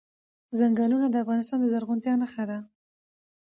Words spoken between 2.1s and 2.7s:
نښه ده.